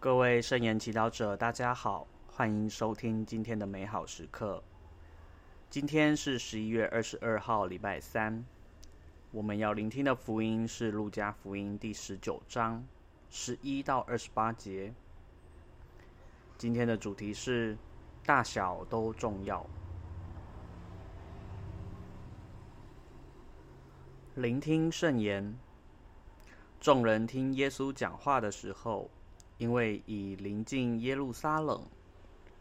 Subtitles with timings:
[0.00, 4.62] 各位圣言祈祷者，大家好，欢迎收听今天的美好时刻。
[5.68, 8.44] 今天是十一月二十二号，礼拜三。
[9.32, 12.86] 我们要聆听的福音是《路加福音》第十九章
[13.28, 14.94] 十一到二十八节。
[16.56, 17.76] 今天的主题是
[18.24, 19.66] 大小都重要。
[24.36, 25.58] 聆听圣言。
[26.78, 29.10] 众人听耶稣讲话的时候，
[29.58, 31.82] 因为已临近耶路撒冷，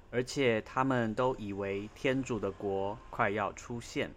[0.09, 4.11] 而且他们都以为天主的国快要出现，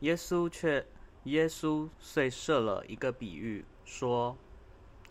[0.00, 0.86] 耶稣却
[1.24, 4.36] 耶稣遂设了一个比喻，说：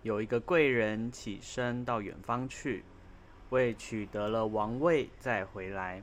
[0.02, 2.85] 有一个贵人起身到远方去，
[3.49, 6.02] 为取得了王位再回来，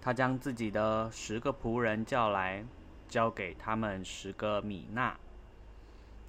[0.00, 2.64] 他将自己的十个仆人叫来，
[3.06, 5.18] 交给他们十个米纳，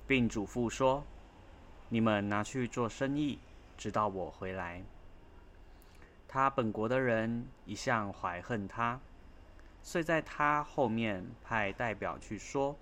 [0.05, 1.05] 并嘱咐说。
[1.89, 3.39] 你们拿去做生意，
[3.75, 4.83] 直到我回来。
[6.27, 8.99] 他本国的人一向怀恨他，
[9.81, 12.77] 遂在他后面派代表去说：“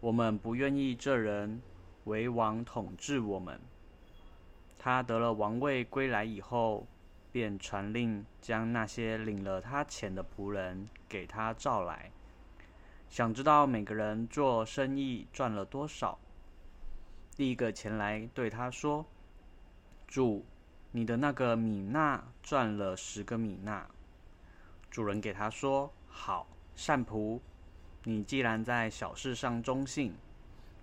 [0.00, 1.60] 我们不愿意这人
[2.04, 3.60] 为王统治我们。”
[4.78, 6.86] 他得了王位归来以后，
[7.30, 12.10] 便传令将那些领了他钱的仆人给他召来，
[13.10, 16.18] 想知道每个人做生意赚了多少。
[17.36, 19.04] 第一个前来对他说
[20.08, 20.42] ：“主，
[20.90, 23.86] 你的那个米纳赚了十个米纳。”
[24.90, 27.38] 主人给他说：“好，善仆，
[28.04, 30.14] 你既然在小事上忠信，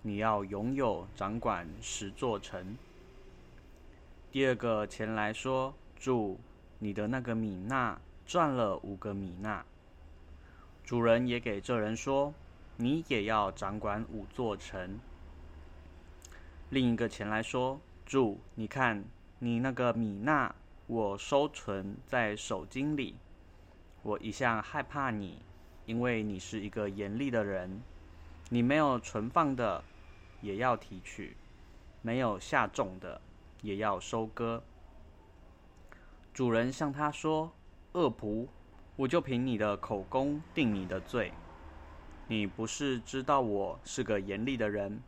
[0.02, 2.76] 你要拥有掌管十座城。”
[4.30, 6.38] 第二个前来说：“主，
[6.78, 9.64] 你的那个米纳赚了五个米纳。”
[10.86, 12.32] 主人也给这人说
[12.78, 15.00] ：“你也要掌管五座城。”
[16.74, 19.04] 另一个前来说：“主，你看
[19.38, 20.52] 你那个米纳，
[20.88, 23.14] 我收存在手巾里。
[24.02, 25.38] 我一向害怕你，
[25.86, 27.80] 因为你是一个严厉的人。
[28.48, 29.84] 你没有存放的，
[30.40, 31.36] 也要提取；
[32.02, 33.20] 没有下种的，
[33.62, 34.60] 也要收割。”
[36.34, 37.52] 主人向他说
[37.94, 38.48] ：“恶仆，
[38.96, 41.32] 我就凭你的口供定你的罪。
[42.26, 45.00] 你不是知道我是个严厉的人？”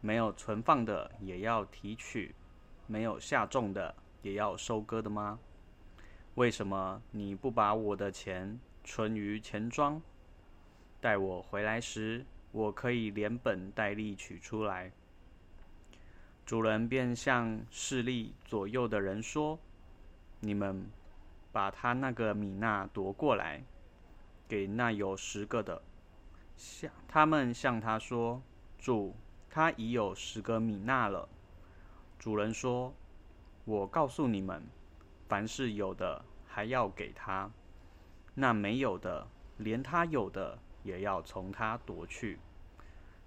[0.00, 2.34] 没有存放的也要提取，
[2.86, 5.38] 没有下种的也要收割的吗？
[6.36, 10.00] 为什么你不把我的钱存于钱庄？
[11.00, 14.92] 待我回来时，我可以连本带利取出来。
[16.46, 19.58] 主人便向势力左右的人说
[20.40, 20.88] ：“你们
[21.52, 23.62] 把他那个米纳夺过来，
[24.48, 25.82] 给那有十个的。”
[26.56, 28.40] 向他们向他说
[28.78, 29.14] ：“主。”
[29.50, 31.28] 他已有十个米纳了。
[32.18, 32.92] 主人说
[33.64, 34.62] ：“我告诉你们，
[35.28, 37.50] 凡是有的，还要给他；
[38.34, 39.26] 那没有的，
[39.56, 42.38] 连他有的也要从他夺去。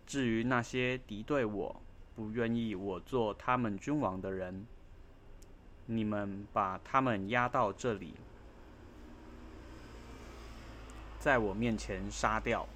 [0.05, 1.81] 至于那些敌对我、
[2.15, 4.65] 不愿意我做他们君王的人，
[5.85, 8.13] 你们把他们押到这里，
[11.17, 12.67] 在我面前杀掉。”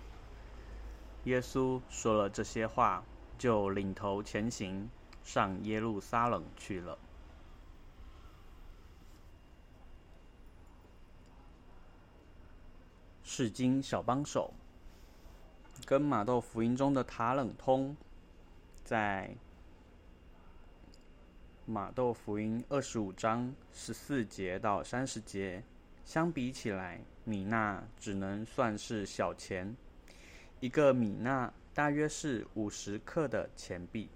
[1.25, 3.03] 耶稣说了这些话。
[3.37, 4.89] 就领头前行，
[5.23, 6.97] 上耶路撒冷去了。
[13.23, 14.53] 释经小帮手，
[15.85, 17.97] 跟马窦福音中的塔冷通，
[18.83, 19.35] 在
[21.65, 25.63] 马窦福音二十五章十四节到三十节
[26.05, 29.75] 相比起来，米娜只能算是小钱，
[30.59, 31.51] 一个米纳。
[31.73, 34.07] 大约是五十克的钱币，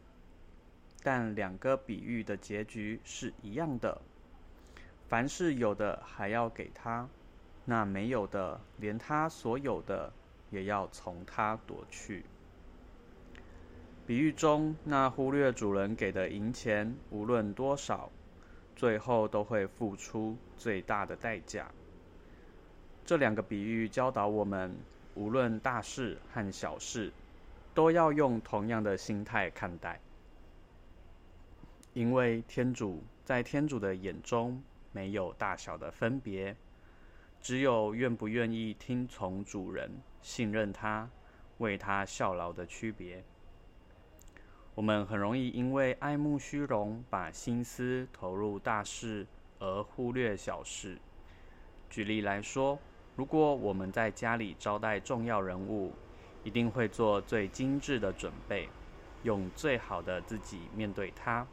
[1.03, 4.01] 但两个比喻的结局是一样的。
[5.09, 7.09] 凡是有的，还要给他；
[7.65, 10.13] 那没有的，连他所有的
[10.49, 12.23] 也要从他夺去。
[14.07, 18.09] 比喻中那忽略主人给的银钱，无论多少，
[18.73, 21.69] 最后都会付出最大的代价。
[23.03, 24.73] 这两个比喻教导我们，
[25.19, 27.11] 无论大事和小事。
[27.71, 30.01] 都要用同样的心态看待，
[31.93, 34.61] 因为天主在天主的眼中
[34.91, 36.53] 没有大小的分别，
[37.39, 39.89] 只有愿不愿意听从主人、
[40.21, 41.09] 信任他、
[41.59, 43.23] 为他效劳的区别。
[44.75, 49.25] 我们很容易因为爱慕虚荣，把心思投入大事
[49.59, 50.97] 而忽略小事。
[51.89, 52.77] 举例来说，
[53.19, 55.91] 如果我们在家里招待重要人物，
[56.45, 58.69] 一定会做最精致的准备，
[59.23, 61.45] 用最好的自己面对他。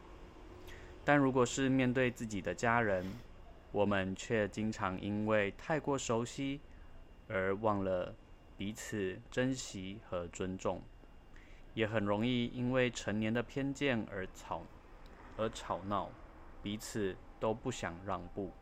[1.05, 3.05] 但如果是面对自己的家人，
[3.73, 6.61] 我们却经常因为太过熟悉
[7.27, 8.15] 而忘了
[8.57, 10.81] 彼此珍惜和尊重，
[11.75, 14.63] 也很容易因为成年的偏见而吵
[15.37, 16.13] 而吵闹，
[16.63, 18.53] 彼此都不想让步。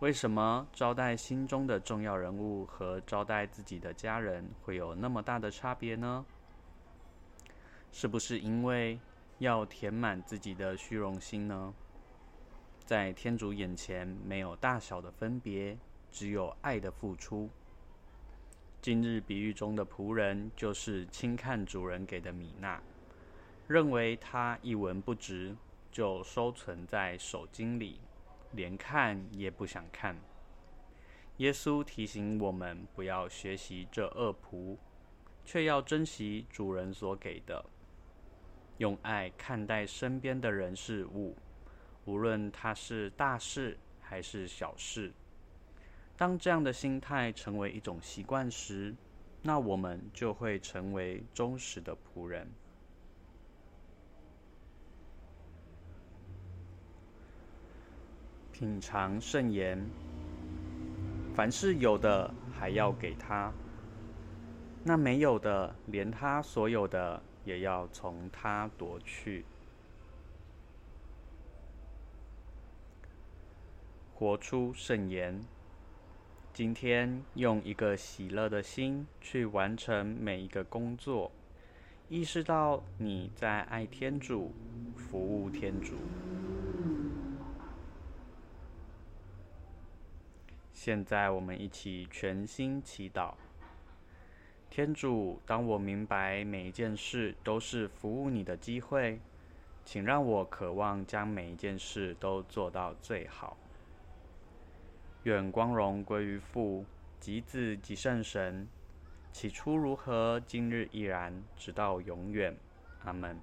[0.00, 6.26] 为什么招待心中的重要人物和招待自己的家人会有那么大的差别呢？
[7.90, 9.00] 是不是因为
[9.38, 11.72] 要填满自己的虚荣心呢？
[12.84, 15.78] 在天主眼前，没有大小的分别，
[16.10, 17.48] 只有爱的付出。
[18.82, 22.82] 今日比喻中的仆人，就是轻看主人给的米纳，
[23.66, 25.56] 认为他一文不值，
[25.90, 27.98] 就收存在手巾里。
[28.56, 30.16] 连看也不想看。
[31.36, 34.78] 耶稣提醒我们，不要学习这恶仆，
[35.44, 37.64] 却要珍惜主人所给的，
[38.78, 41.36] 用爱看待身边的人事物，
[42.06, 45.12] 无论它是大事还是小事。
[46.16, 48.94] 当这样的心态成为一种习惯时，
[49.42, 52.50] 那我们就会成为忠实的仆人。
[58.58, 59.86] 品尝圣言，
[61.34, 63.52] 凡是有的，还要给他；
[64.82, 69.44] 那没有的，连他所有的也要从他夺去。
[74.14, 75.38] 活出圣言，
[76.54, 81.30] 今天用一个喜乐的心去完成每一个工作，
[82.08, 84.54] 意识到你在爱天主，
[84.96, 85.96] 服务天主。
[90.86, 93.34] 现在我们一起全心祈祷。
[94.70, 99.18] 天主，当我明白每一件事都是服务你的机会，
[99.84, 103.56] 请让我渴望将每一件事都做到最好。
[105.24, 106.84] 愿光荣归于父、
[107.18, 108.68] 及子、及圣神。
[109.32, 112.56] 起初如何，今日依然，直到永远。
[113.02, 113.36] 阿门。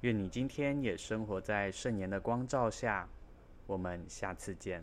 [0.00, 3.06] 愿你今天也生活在圣言的光照下。
[3.66, 4.82] 我们下次见。